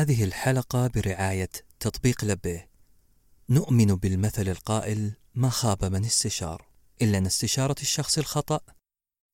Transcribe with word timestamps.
هذه 0.00 0.24
الحلقة 0.24 0.86
برعاية 0.86 1.48
تطبيق 1.80 2.24
لبيه 2.24 2.70
نؤمن 3.48 3.86
بالمثل 3.86 4.48
القائل 4.48 5.12
ما 5.34 5.48
خاب 5.48 5.84
من 5.84 6.04
استشار. 6.04 6.68
إلا 7.02 7.18
أن 7.18 7.26
استشارة 7.26 7.76
الشخص 7.80 8.18
الخطأ 8.18 8.60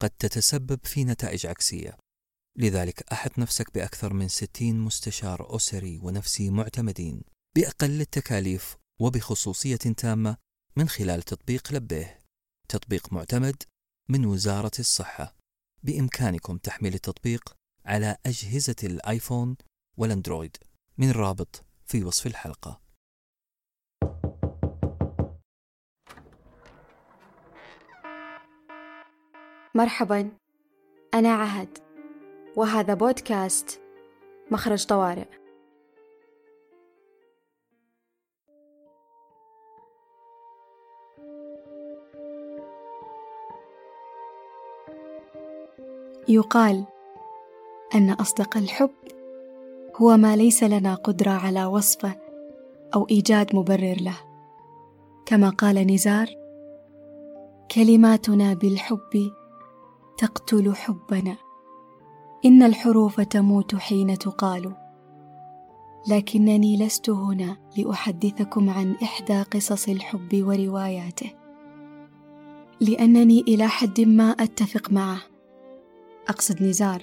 قد 0.02 0.10
تتسبب 0.10 0.80
في 0.84 1.04
نتائج 1.04 1.46
عكسية. 1.46 1.96
لذلك 2.56 3.12
أحط 3.12 3.38
نفسك 3.38 3.74
بأكثر 3.74 4.12
من 4.12 4.28
60 4.28 4.80
مستشار 4.80 5.56
أسري 5.56 5.98
ونفسي 6.02 6.50
معتمدين 6.50 7.22
بأقل 7.56 8.00
التكاليف 8.00 8.76
وبخصوصية 9.00 9.76
تامة 9.76 10.36
من 10.76 10.88
خلال 10.88 11.22
تطبيق 11.22 11.72
لبيه 11.72 12.20
تطبيق 12.68 13.12
معتمد 13.12 13.62
من 14.08 14.26
وزارة 14.26 14.78
الصحة. 14.78 15.36
بإمكانكم 15.82 16.58
تحميل 16.58 16.94
التطبيق 16.94 17.56
على 17.84 18.16
أجهزة 18.26 18.76
الآيفون 18.84 19.56
والأندرويد 19.96 20.56
من 20.98 21.10
الرابط 21.10 21.64
في 21.86 22.04
وصف 22.04 22.26
الحلقة. 22.26 22.80
مرحبا. 29.74 30.30
أنا 31.14 31.34
عهد. 31.34 31.78
وهذا 32.56 32.94
بودكاست 32.94 33.80
مخرج 34.50 34.86
طوارئ. 34.86 35.28
يقال 46.28 46.86
أن 47.94 48.10
أصدق 48.10 48.56
الحب 48.56 49.15
هو 49.96 50.16
ما 50.16 50.36
ليس 50.36 50.64
لنا 50.64 50.94
قدرة 50.94 51.30
على 51.30 51.64
وصفه 51.64 52.16
أو 52.94 53.06
إيجاد 53.10 53.56
مبرر 53.56 53.96
له. 54.00 54.16
كما 55.26 55.48
قال 55.48 55.86
نزار 55.86 56.26
كلماتنا 57.74 58.54
بالحب 58.54 59.32
تقتل 60.18 60.74
حبنا. 60.74 61.36
إن 62.44 62.62
الحروف 62.62 63.20
تموت 63.20 63.74
حين 63.74 64.18
تقال. 64.18 64.72
لكنني 66.08 66.76
لست 66.76 67.10
هنا 67.10 67.56
لأحدثكم 67.76 68.70
عن 68.70 68.96
إحدى 69.02 69.42
قصص 69.42 69.88
الحب 69.88 70.42
ورواياته. 70.42 71.30
لأنني 72.80 73.40
إلى 73.40 73.68
حد 73.68 74.00
ما 74.00 74.30
أتفق 74.30 74.90
معه. 74.90 75.20
أقصد 76.28 76.62
نزار 76.62 77.02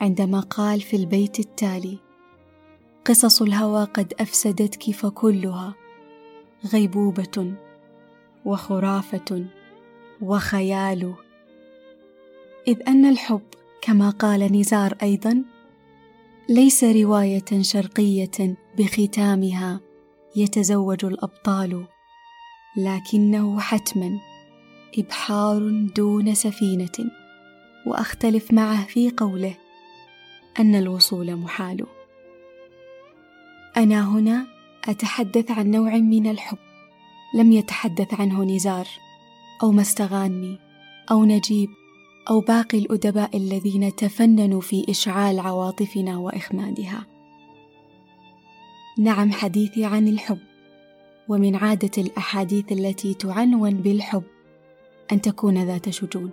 عندما 0.00 0.40
قال 0.40 0.80
في 0.80 0.96
البيت 0.96 1.40
التالي 1.40 2.11
قصص 3.04 3.42
الهوى 3.42 3.84
قد 3.84 4.14
أفسدتك 4.20 4.90
فكلها 4.90 5.74
غيبوبة 6.72 7.54
وخرافة 8.44 9.44
وخيال. 10.20 11.14
إذ 12.68 12.88
أن 12.88 13.06
الحب 13.06 13.42
كما 13.82 14.10
قال 14.10 14.52
نزار 14.52 14.96
أيضا 15.02 15.44
ليس 16.48 16.84
رواية 16.84 17.62
شرقية 17.62 18.56
بختامها 18.78 19.80
يتزوج 20.36 21.04
الأبطال 21.04 21.86
لكنه 22.76 23.60
حتما 23.60 24.18
إبحار 24.98 25.70
دون 25.96 26.34
سفينة. 26.34 27.10
وأختلف 27.86 28.52
معه 28.52 28.86
في 28.86 29.10
قوله 29.10 29.54
أن 30.60 30.74
الوصول 30.74 31.36
محال. 31.36 31.86
أنا 33.76 34.08
هنا 34.08 34.46
أتحدث 34.88 35.50
عن 35.50 35.70
نوع 35.70 35.96
من 35.96 36.30
الحب. 36.30 36.58
لم 37.34 37.52
يتحدث 37.52 38.20
عنه 38.20 38.44
نزار 38.44 38.88
أو 39.62 39.72
مستغاني 39.72 40.58
أو 41.10 41.24
نجيب 41.24 41.70
أو 42.30 42.40
باقي 42.40 42.78
الأدباء 42.78 43.36
الذين 43.36 43.96
تفننوا 43.96 44.60
في 44.60 44.84
إشعال 44.88 45.40
عواطفنا 45.40 46.16
وإخمادها. 46.16 47.06
نعم 48.98 49.32
حديثي 49.32 49.84
عن 49.84 50.08
الحب 50.08 50.38
ومن 51.28 51.56
عادة 51.56 52.02
الأحاديث 52.02 52.72
التي 52.72 53.14
تعنون 53.14 53.74
بالحب 53.74 54.24
أن 55.12 55.20
تكون 55.20 55.64
ذات 55.64 55.90
شجون. 55.90 56.30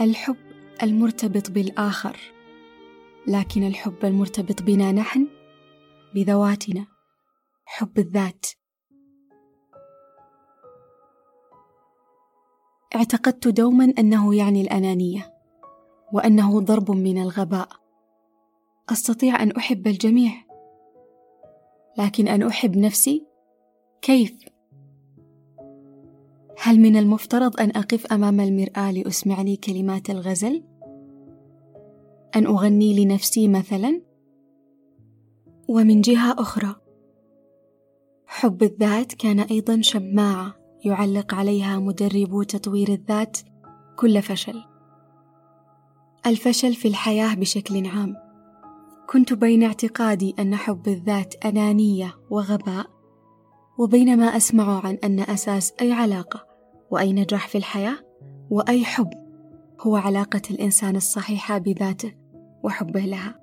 الحب 0.00 0.36
المرتبط 0.82 1.50
بالآخر 1.50 2.16
لكن 3.26 3.66
الحب 3.66 4.04
المرتبط 4.04 4.62
بنا 4.62 4.92
نحن؟ 4.92 5.37
بذواتنا 6.14 6.86
حب 7.64 7.98
الذات. 7.98 8.46
اعتقدت 12.96 13.48
دوما 13.48 13.92
أنه 13.98 14.34
يعني 14.34 14.60
الأنانية 14.60 15.34
وأنه 16.12 16.60
ضرب 16.60 16.90
من 16.90 17.22
الغباء. 17.22 17.68
أستطيع 18.92 19.42
أن 19.42 19.50
أحب 19.50 19.86
الجميع 19.86 20.32
لكن 21.98 22.28
أن 22.28 22.42
أحب 22.42 22.76
نفسي؟ 22.76 23.26
كيف؟ 24.02 24.44
هل 26.58 26.80
من 26.80 26.96
المفترض 26.96 27.60
أن 27.60 27.70
أقف 27.76 28.12
أمام 28.12 28.40
المرآة 28.40 28.92
لأسمعني 28.92 29.56
كلمات 29.56 30.10
الغزل؟ 30.10 30.64
أن 32.36 32.46
أغني 32.46 33.04
لنفسي 33.04 33.48
مثلا؟ 33.48 34.07
ومن 35.68 36.00
جهة 36.00 36.34
أخرى. 36.38 36.74
حب 38.26 38.62
الذات 38.62 39.14
كان 39.14 39.40
أيضا 39.40 39.80
شماعة 39.80 40.54
يعلق 40.84 41.34
عليها 41.34 41.78
مدربو 41.78 42.42
تطوير 42.42 42.88
الذات 42.88 43.38
كل 43.96 44.22
فشل. 44.22 44.64
الفشل 46.26 46.74
في 46.74 46.88
الحياة 46.88 47.34
بشكل 47.34 47.86
عام. 47.86 48.16
كنت 49.10 49.32
بين 49.32 49.62
اعتقادي 49.62 50.34
أن 50.38 50.56
حب 50.56 50.88
الذات 50.88 51.46
أنانية 51.46 52.14
وغباء 52.30 52.86
وبين 53.78 54.18
ما 54.18 54.36
أسمع 54.36 54.86
عن 54.86 54.98
أن 55.04 55.20
أساس 55.20 55.72
أي 55.80 55.92
علاقة 55.92 56.46
وأي 56.90 57.12
نجاح 57.12 57.48
في 57.48 57.58
الحياة 57.58 57.96
وأي 58.50 58.84
حب 58.84 59.10
هو 59.80 59.96
علاقة 59.96 60.42
الإنسان 60.50 60.96
الصحيحة 60.96 61.58
بذاته 61.58 62.14
وحبه 62.62 63.00
لها. 63.00 63.40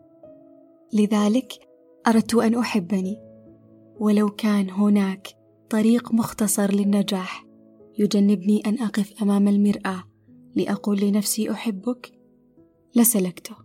لذلك 0.93 1.74
أردت 2.07 2.35
أن 2.35 2.55
أحبني. 2.55 3.17
ولو 3.99 4.29
كان 4.29 4.69
هناك 4.69 5.27
طريق 5.69 6.13
مختصر 6.13 6.71
للنجاح 6.71 7.45
يجنبني 7.99 8.61
أن 8.65 8.79
أقف 8.79 9.23
أمام 9.23 9.47
المرآة 9.47 10.03
لأقول 10.55 10.99
لنفسي 10.99 11.51
أحبك؟ 11.51 12.11
لسلكته. 12.95 13.55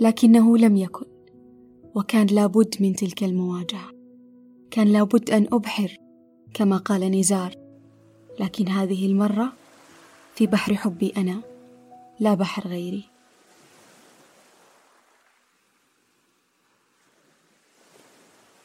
لكنه 0.00 0.58
لم 0.58 0.76
يكن 0.76 1.06
وكان 1.94 2.26
لابد 2.26 2.74
من 2.80 2.94
تلك 2.94 3.24
المواجهة. 3.24 3.90
كان 4.70 4.88
لابد 4.88 5.30
أن 5.30 5.46
أبحر 5.52 5.96
كما 6.54 6.76
قال 6.76 7.10
نزار. 7.10 7.54
لكن 8.40 8.68
هذه 8.68 9.06
المرة 9.06 9.52
في 10.34 10.46
بحر 10.46 10.74
حبي 10.74 11.12
أنا 11.16 11.40
لا 12.20 12.34
بحر 12.34 12.68
غيري. 12.68 13.07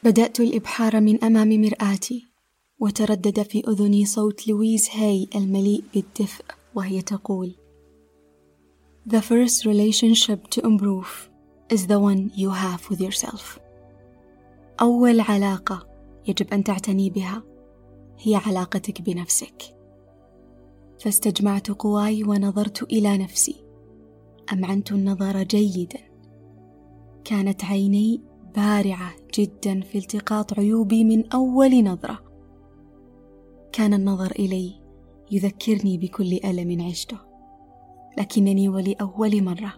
بدأت 0.04 0.40
الإبحار 0.40 1.00
من 1.00 1.24
أمام 1.24 1.60
مرآتي 1.60 2.26
وتردد 2.78 3.42
في 3.42 3.62
أذني 3.68 4.04
صوت 4.04 4.48
لويز 4.48 4.88
هاي 4.90 5.28
المليء 5.34 5.84
بالدفء 5.94 6.44
وهي 6.74 7.02
تقول 7.02 7.54
The 9.06 9.20
first 9.22 9.64
relationship 9.64 10.50
to 10.50 10.60
improve 10.60 11.30
is 11.72 11.86
the 11.86 11.98
one 11.98 12.30
you 12.34 12.50
have 12.50 12.90
with 12.90 13.00
yourself. 13.00 13.58
أول 14.80 15.20
علاقة 15.20 15.86
يجب 16.28 16.52
أن 16.52 16.64
تعتني 16.64 17.10
بها 17.10 17.42
هي 18.18 18.36
علاقتك 18.46 19.02
بنفسك. 19.02 19.76
فاستجمعت 21.00 21.70
قواي 21.70 22.24
ونظرت 22.24 22.82
إلى 22.82 23.18
نفسي. 23.18 23.64
أمعنت 24.52 24.92
النظر 24.92 25.42
جيدا. 25.42 26.00
كانت 27.24 27.64
عيني 27.64 28.33
بارعة 28.56 29.12
جدا 29.34 29.80
في 29.80 29.98
التقاط 29.98 30.58
عيوبي 30.58 31.04
من 31.04 31.32
أول 31.32 31.84
نظرة. 31.84 32.18
كان 33.72 33.94
النظر 33.94 34.30
إلي 34.30 34.72
يذكرني 35.30 35.98
بكل 35.98 36.40
ألم 36.44 36.82
عشته. 36.82 37.18
لكنني 38.18 38.68
ولأول 38.68 39.44
مرة 39.44 39.72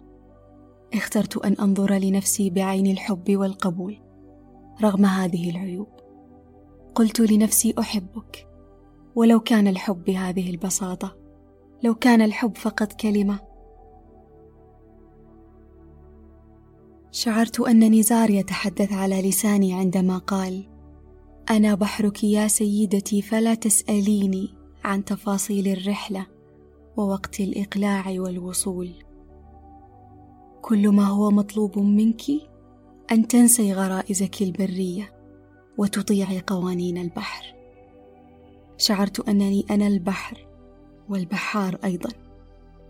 اخترت 0.95 1.37
أن 1.37 1.53
أنظر 1.53 1.93
لنفسي 1.93 2.51
بعين 2.51 2.87
الحب 2.87 3.37
والقبول 3.37 3.99
رغم 4.83 5.07
هذه 5.07 5.51
العيوب. 5.51 5.89
قلت 6.95 7.21
لنفسي 7.21 7.75
أحبك 7.79 8.49
ولو 9.15 9.41
كان 9.41 9.69
الحب 9.69 10.05
بهذه 10.05 10.51
البساطة 10.51 11.17
لو 11.83 11.95
كان 11.95 12.23
الحب 12.23 12.57
فقط 12.57 12.93
كلمة 12.93 13.39
شعرت 17.17 17.61
أن 17.61 17.99
نزار 17.99 18.31
يتحدث 18.31 18.93
على 18.93 19.29
لساني 19.29 19.75
عندما 19.75 20.19
قال 20.19 20.65
أنا 21.51 21.75
بحرك 21.75 22.25
يا 22.25 22.49
سيدتي 22.49 23.23
فلا 23.23 23.55
تسأليني 23.55 24.49
عن 24.85 25.05
تفاصيل 25.05 25.69
الرحلة 25.69 26.27
ووقت 26.97 27.41
الإقلاع 27.41 28.05
والوصول. 28.09 28.91
كل 30.63 30.89
ما 30.89 31.07
هو 31.07 31.31
مطلوب 31.31 31.79
منك 31.79 32.23
أن 33.13 33.29
تنسي 33.29 33.73
غرائزك 33.73 34.43
البرية 34.43 35.13
وتطيعي 35.79 36.43
قوانين 36.47 36.99
البحر. 36.99 37.55
شعرت 38.79 39.29
أنني 39.29 39.67
أنا 39.71 39.87
البحر 39.87 40.47
والبحار 41.09 41.79
أيضا 41.85 42.11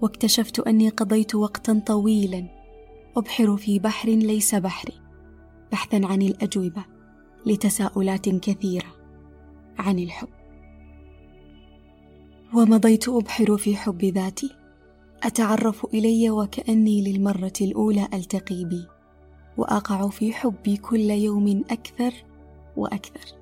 واكتشفت 0.02 0.60
أني 0.60 0.88
قضيت 0.88 1.34
وقتا 1.34 1.82
طويلا 1.86 2.55
أبحر 3.16 3.56
في 3.56 3.78
بحر 3.78 4.08
ليس 4.08 4.54
بحري 4.54 4.92
بحثا 5.72 6.00
عن 6.04 6.22
الأجوبة 6.22 6.84
لتساؤلات 7.46 8.28
كثيرة 8.28 8.94
عن 9.78 9.98
الحب. 9.98 10.28
ومضيت 12.54 13.08
أبحر 13.08 13.56
في 13.56 13.76
حب 13.76 14.04
ذاتي 14.04 14.50
أتعرف 15.22 15.86
إلي 15.94 16.30
وكأني 16.30 17.12
للمرة 17.12 17.52
الأولى 17.60 18.08
ألتقي 18.14 18.64
بي 18.64 18.86
وأقع 19.56 20.08
في 20.08 20.32
حبي 20.32 20.76
كل 20.76 21.10
يوم 21.10 21.64
أكثر 21.70 22.12
وأكثر. 22.76 23.36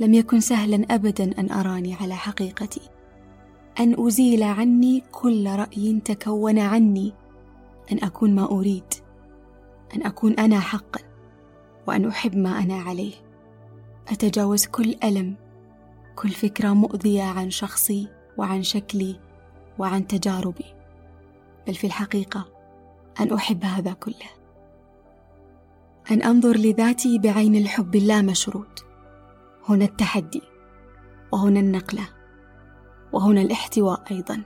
لم 0.00 0.14
يكن 0.14 0.40
سهلا 0.40 0.94
أبدا 0.94 1.40
أن 1.40 1.50
أراني 1.50 1.94
على 1.94 2.14
حقيقتي 2.14 2.80
أن 3.80 4.06
أزيل 4.06 4.42
عني 4.42 5.02
كل 5.12 5.46
رأي 5.46 6.00
تكون 6.04 6.58
عني 6.58 7.12
أن 7.92 7.98
أكون 8.02 8.34
ما 8.34 8.44
أريد 8.44 8.94
أن 9.96 10.06
أكون 10.06 10.32
أنا 10.32 10.60
حقا 10.60 11.00
وأن 11.86 12.08
أحب 12.08 12.36
ما 12.36 12.58
أنا 12.58 12.74
عليه. 12.74 13.14
أتجاوز 14.08 14.66
كل 14.66 14.96
ألم 15.04 15.36
كل 16.16 16.28
فكرة 16.28 16.68
مؤذية 16.68 17.22
عن 17.22 17.50
شخصي 17.50 18.08
وعن 18.38 18.62
شكلي 18.62 19.20
وعن 19.78 20.06
تجاربي. 20.06 20.74
بل 21.66 21.74
في 21.74 21.86
الحقيقة 21.86 22.48
أن 23.20 23.32
أحب 23.32 23.64
هذا 23.64 23.92
كله. 23.92 24.30
أن 26.10 26.22
أنظر 26.22 26.56
لذاتي 26.56 27.18
بعين 27.18 27.54
الحب 27.54 27.96
اللامشروط 27.96 28.84
هنا 29.68 29.84
التحدي 29.84 30.42
وهنا 31.32 31.60
النقلة 31.60 32.08
وهنا 33.12 33.42
الاحتواء 33.42 34.02
أيضا. 34.10 34.42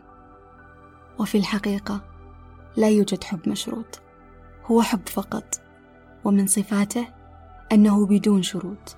وفي 1.19 1.39
الحقيقة 1.39 2.16
لا 2.77 2.89
يوجد 2.89 3.25
حب 3.25 3.49
مشروط 3.49 4.01
هو 4.65 4.83
حب 4.83 5.09
فقط 5.09 5.61
ومن 6.25 6.47
صفاته 6.47 7.09
أنه 7.73 8.07
بدون 8.07 8.43
شروط 8.43 8.97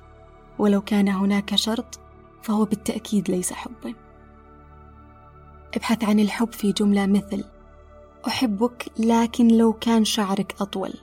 ولو 0.59 0.81
كان 0.81 1.09
هناك 1.09 1.55
شرط 1.55 2.01
فهو 2.43 2.65
بالتأكيد 2.65 3.31
ليس 3.31 3.53
حبا. 3.53 3.95
ابحث 5.75 6.05
عن 6.05 6.21
الحب 6.21 6.53
في 6.53 6.73
جملة 6.73 7.07
مثل 7.07 7.45
أحبك 8.27 8.87
لكن 8.99 9.49
لو 9.49 9.73
كان 9.73 10.05
شعرك 10.05 10.55
أطول 10.61 10.95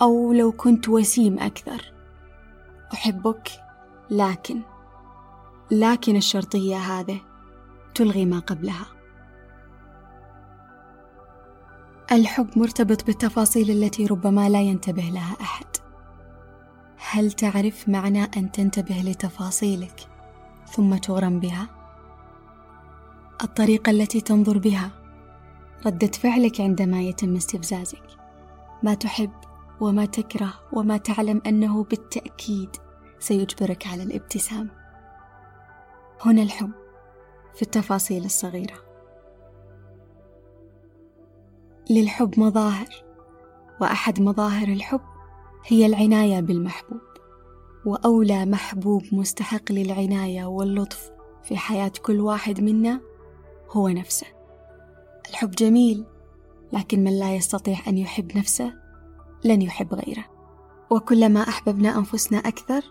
أو 0.00 0.32
لو 0.32 0.52
كنت 0.52 0.88
وسيم 0.88 1.38
أكثر. 1.38 1.92
أحبك 2.92 3.50
لكن 4.10 4.62
لكن 5.70 6.16
الشرطية 6.16 6.76
هذه 6.76 7.20
تلغي 7.94 8.24
ما 8.24 8.38
قبلها. 8.38 8.95
الحب 12.12 12.58
مرتبط 12.58 13.06
بالتفاصيل 13.06 13.70
التي 13.70 14.06
ربما 14.06 14.48
لا 14.48 14.62
ينتبه 14.62 15.02
لها 15.02 15.36
أحد. 15.40 15.66
هل 17.10 17.32
تعرف 17.32 17.88
معنى 17.88 18.24
أن 18.24 18.52
تنتبه 18.52 18.94
لتفاصيلك 18.94 20.08
ثم 20.70 20.96
تغرم 20.96 21.40
بها؟ 21.40 21.68
الطريقة 23.42 23.90
التي 23.90 24.20
تنظر 24.20 24.58
بها. 24.58 24.90
ردة 25.86 26.06
فعلك 26.06 26.60
عندما 26.60 27.02
يتم 27.02 27.36
استفزازك. 27.36 28.06
ما 28.82 28.94
تحب 28.94 29.32
وما 29.80 30.04
تكره 30.04 30.54
وما 30.72 30.96
تعلم 30.96 31.42
أنه 31.46 31.84
بالتأكيد 31.84 32.76
سيجبرك 33.18 33.86
على 33.86 34.02
الابتسام. 34.02 34.68
هنا 36.24 36.42
الحب 36.42 36.72
في 37.54 37.62
التفاصيل 37.62 38.24
الصغيرة. 38.24 38.85
للحب 41.90 42.40
مظاهر 42.40 42.88
وأحد 43.80 44.20
مظاهر 44.20 44.68
الحب 44.68 45.00
هي 45.66 45.86
العناية 45.86 46.40
بالمحبوب 46.40 47.00
وأولى 47.86 48.46
محبوب 48.46 49.02
مستحق 49.12 49.72
للعناية 49.72 50.44
واللطف 50.44 51.10
في 51.42 51.56
حياة 51.56 51.92
كل 52.02 52.20
واحد 52.20 52.60
منا 52.60 53.00
هو 53.70 53.88
نفسه. 53.88 54.26
الحب 55.30 55.50
جميل 55.50 56.04
لكن 56.72 57.04
من 57.04 57.18
لا 57.18 57.34
يستطيع 57.34 57.78
أن 57.88 57.98
يحب 57.98 58.36
نفسه 58.36 58.72
لن 59.44 59.62
يحب 59.62 59.94
غيره. 59.94 60.24
وكلما 60.90 61.40
أحببنا 61.40 61.98
أنفسنا 61.98 62.38
أكثر 62.38 62.82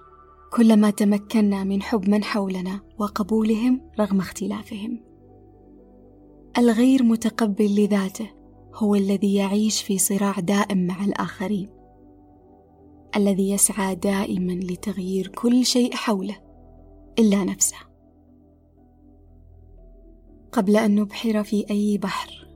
كلما 0.54 0.90
تمكنا 0.90 1.64
من 1.64 1.82
حب 1.82 2.10
من 2.10 2.24
حولنا 2.24 2.80
وقبولهم 3.00 3.82
رغم 4.00 4.20
اختلافهم. 4.20 5.04
الغير 6.58 7.04
متقبل 7.04 7.84
لذاته 7.84 8.35
هو 8.76 8.96
الذي 8.96 9.36
يعيش 9.36 9.82
في 9.82 9.98
صراع 9.98 10.40
دائم 10.40 10.88
مع 10.88 11.06
الآخرين 11.06 11.70
الذي 13.16 13.50
يسعى 13.50 13.96
دائما 13.96 14.52
لتغيير 14.52 15.28
كل 15.28 15.66
شيء 15.66 15.96
حوله 15.96 16.38
إلا 17.20 17.44
نفسه. 17.44 17.78
قبل 20.52 20.78
أن 20.78 20.96
نبحر 20.96 21.44
في 21.44 21.66
أي 21.70 21.98
بحر 21.98 22.48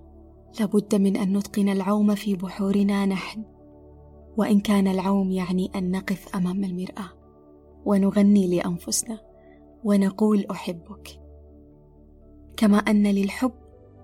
لابد 0.60 0.95
من 0.95 1.18
أن 1.18 1.38
نتقن 1.38 1.69
العوم 1.69 2.16
في 2.16 2.36
بحورنا 2.36 3.06
نحن 3.06 3.44
وإن 4.38 4.60
كان 4.60 4.88
العوم 4.88 5.31
يعني 5.31 5.71
أن 5.75 5.92
نقف 5.92 6.36
أمام 6.36 6.63
المرآة 6.63 7.10
ونغني 7.86 8.57
لأنفسنا 8.57 9.19
ونقول 9.83 10.45
أحبك. 10.51 11.21
كما 12.57 12.77
أن 12.77 13.07
للحب 13.07 13.51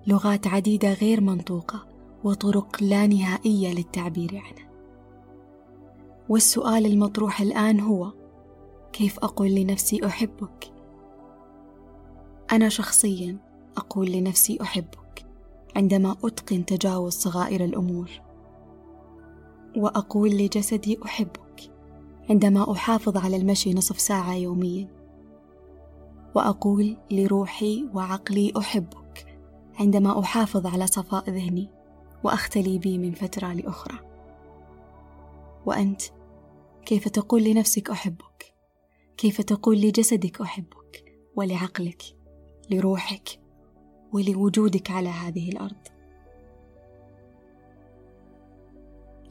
لغات 0.08 0.48
عديدة 0.48 0.94
غير 0.94 1.22
منطوقة 1.22 1.95
وطرق 2.26 2.84
لا 2.84 3.08
نهائية 3.08 3.74
للتعبير 3.74 4.32
عنه. 4.36 4.70
والسؤال 6.30 6.86
المطروح 6.86 7.42
الآن 7.42 7.80
هو 7.80 8.12
كيف 8.94 9.20
أقول 9.20 9.56
لنفسي 9.56 10.06
أحبك؟ 10.06 10.74
أنا 12.52 12.70
شخصيا 12.70 13.38
أقول 13.78 14.12
لنفسي 14.12 14.58
أحبك 14.62 15.26
عندما 15.76 16.16
أتقن 16.24 16.66
تجاوز 16.66 17.14
صغائر 17.14 17.64
الأمور. 17.66 18.10
وأقول 19.78 20.30
لجسدي 20.30 21.00
أحبك 21.06 21.72
عندما 22.30 22.72
أحافظ 22.72 23.18
على 23.18 23.38
المشي 23.38 23.74
نصف 23.74 24.00
ساعة 24.00 24.34
يوميا. 24.36 24.88
وأقول 26.36 26.98
لروحي 27.12 27.90
وعقلي 27.94 28.54
أحبك 28.58 29.38
عندما 29.80 30.20
أحافظ 30.20 30.68
على 30.68 30.88
صفاء 30.88 31.30
ذهني. 31.30 31.75
وأختلي 32.26 32.78
بي 32.78 32.98
من 32.98 33.12
فترة 33.12 33.54
لأخرى. 33.54 34.00
وأنت 35.66 36.02
كيف 36.86 37.08
تقول 37.08 37.44
لنفسك 37.44 37.90
أحبك؟ 37.90 38.54
كيف 39.18 39.42
تقول 39.42 39.82
لجسدك 39.82 40.42
أحبك؟ 40.42 41.06
ولعقلك 41.36 42.04
لروحك 42.70 43.30
ولوجودك 44.14 44.92
على 44.92 45.10
هذه 45.10 45.50
الأرض؟ 45.50 45.88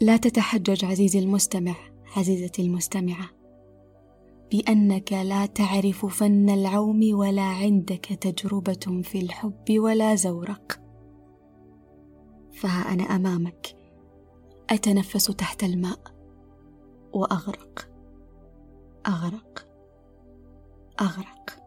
لا 0.01 0.17
تتحجج 0.17 0.85
عزيزي 0.85 1.19
المستمع 1.19 1.75
عزيزتي 2.17 2.63
المستمعة 2.63 3.31
بأنك 4.53 5.13
لا 5.13 5.47
تعرف 5.47 6.07
فن 6.07 6.51
العوم 6.51 7.15
ولا 7.15 7.43
عندك 7.43 8.07
تجربة 8.07 9.03
في 9.03 9.19
الحب 9.19 9.71
ولا 9.71 10.15
زورق. 10.15 10.84
فها 12.55 12.93
أنا 12.93 13.03
أمامك. 13.03 13.77
أتنفس 14.71 15.25
تحت 15.25 15.65
الماء. 15.65 16.01
وأغرق. 17.13 17.89
أغرق. 19.07 19.69
أغرق. 21.01 21.65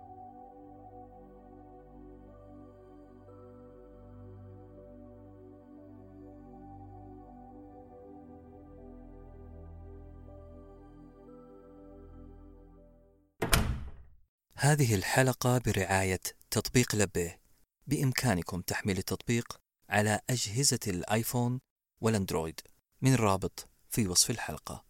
هذه 14.60 14.96
الحلقة 14.96 15.62
برعاية 15.66 16.20
تطبيق 16.52 16.96
لبيه 16.96 17.40
بإمكانكم 17.88 18.62
تحميل 18.62 18.98
التطبيق 18.98 19.67
على 19.90 20.20
أجهزة 20.30 20.80
الآيفون 20.88 21.60
والأندرويد. 22.02 22.62
من 23.02 23.16
رابط 23.16 23.68
في 23.90 24.08
وصف 24.08 24.30
الحلقة. 24.30 24.87